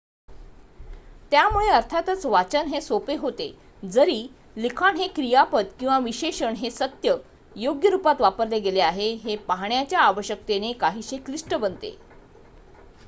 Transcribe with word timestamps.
त्यामुळे 1.31 1.67
अर्थातच 1.69 2.25
वाचन 2.25 2.67
हे 2.67 2.79
सोपे 2.81 3.15
होते 3.15 3.47
जरी 3.83 4.17
लिखाण 4.57 4.95
हे 4.97 5.07
क्रियापद 5.07 5.65
किंवा 5.79 5.99
विशेषण 5.99 6.55
हे 6.55 6.71
सत्य/योग्य 6.71 7.89
रुपात 7.89 8.21
वापरले 8.21 8.59
गेले 8.59 8.81
आहे 8.81 9.11
हे 9.23 9.35
पाहण्याच्या 9.47 9.99
आवश्यकतेने 9.99 10.71
काहीसे 10.73 11.17
क्लिष्ट 11.17 11.53
बनते 11.55 11.95